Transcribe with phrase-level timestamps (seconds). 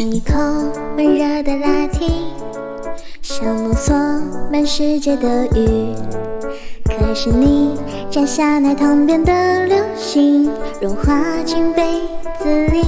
[0.00, 0.34] 一口
[0.96, 2.08] 温热的拿铁，
[3.20, 3.94] 想浓缩
[4.50, 5.94] 满世界的雨。
[6.84, 7.76] 可是你
[8.10, 12.02] 摘下奶糖变的流星，融化进杯
[12.38, 12.82] 子里，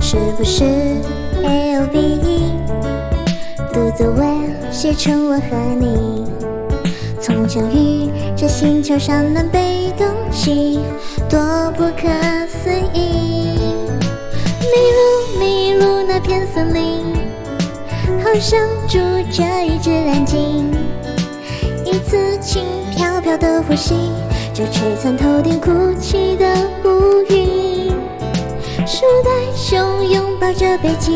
[0.00, 0.64] 是不是
[1.42, 2.52] L V E？
[3.72, 4.26] 独自为
[4.72, 6.24] 写成我和你，
[7.20, 10.80] 从相遇这星球上南北东西，
[11.28, 11.38] 多
[11.76, 12.08] 不可
[12.48, 13.73] 思议。
[18.34, 18.98] 好像住
[19.30, 20.68] 着一只蓝鲸，
[21.84, 23.94] 一次轻飘飘的呼吸，
[24.52, 26.44] 就吹散头顶哭泣的
[26.82, 27.90] 乌云。
[28.84, 29.78] 树袋熊
[30.10, 31.12] 拥抱着北极，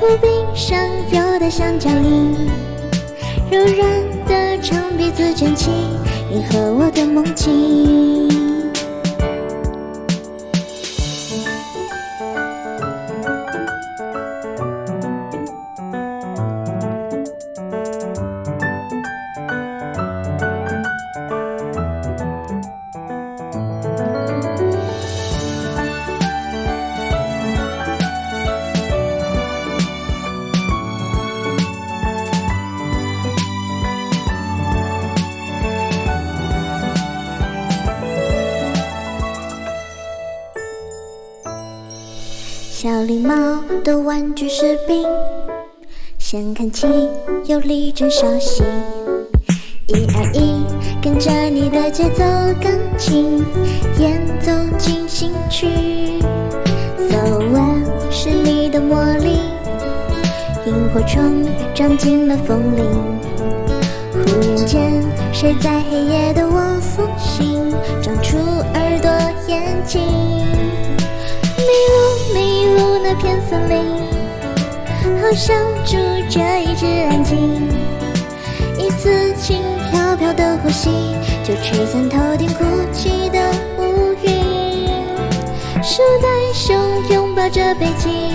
[0.00, 0.78] 浮冰上
[1.10, 2.34] 有的像脚印，
[3.50, 3.86] 柔软
[4.26, 5.70] 的长鼻子卷起
[6.30, 7.75] 你和我的梦境。
[42.78, 43.34] 小狸猫
[43.82, 45.02] 的玩具士兵，
[46.18, 46.86] 先看齐
[47.46, 48.62] 有力真稍息，
[49.86, 50.62] 一二一，
[51.00, 52.22] 跟着你的节奏
[52.60, 53.42] 钢琴
[53.98, 55.66] 演奏进行曲。
[56.98, 57.80] So well
[58.10, 59.38] 是你的魔力，
[60.66, 62.84] 萤火虫撞进了风铃，
[64.12, 64.18] 忽
[64.48, 65.02] 然间
[65.32, 66.78] 谁在黑夜的我
[73.20, 73.84] 片森林，
[75.20, 75.96] 好像住
[76.28, 77.68] 着一只蓝鲸，
[78.78, 80.90] 一次轻飘飘的呼吸，
[81.44, 83.38] 就吹散头顶哭泣的
[83.78, 84.88] 乌云。
[85.82, 86.76] 树袋熊
[87.10, 88.32] 拥抱着北极，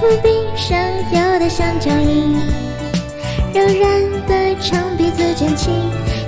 [0.00, 0.78] 浮冰上
[1.10, 2.34] 有的像脚印，
[3.52, 5.70] 柔软的长鼻子卷起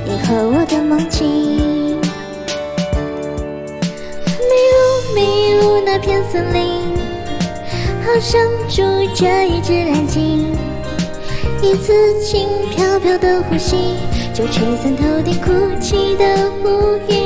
[0.04, 1.24] 你和我的梦境。
[4.36, 5.20] 迷路迷
[5.60, 6.62] 路那片森林，
[8.04, 8.38] 好像
[8.68, 8.82] 住
[9.14, 10.52] 着一只蓝鲸，
[11.62, 11.92] 一次
[12.22, 13.76] 轻飘飘的呼吸，
[14.34, 15.50] 就吹散头顶哭
[15.80, 16.24] 泣的
[16.62, 17.16] 乌云。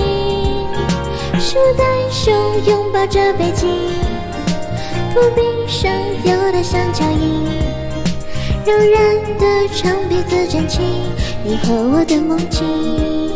[1.41, 2.33] 树袋熊
[2.65, 3.67] 拥抱着北极，
[5.13, 7.45] 浮冰上有的像脚印，
[8.65, 10.81] 柔软的长鼻子卷起
[11.45, 13.28] 你和我的梦境。